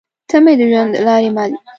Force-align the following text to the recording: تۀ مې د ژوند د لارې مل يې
تۀ 0.29 0.37
مې 0.43 0.53
د 0.59 0.61
ژوند 0.71 0.91
د 0.93 0.97
لارې 1.07 1.29
مل 1.35 1.49
يې 1.53 1.57